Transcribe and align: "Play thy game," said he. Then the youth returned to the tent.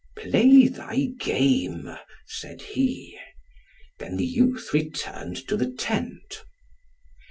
"Play 0.17 0.67
thy 0.67 1.09
game," 1.19 1.95
said 2.25 2.59
he. 2.63 3.19
Then 3.99 4.17
the 4.17 4.25
youth 4.25 4.71
returned 4.73 5.47
to 5.47 5.55
the 5.55 5.69
tent. 5.69 6.41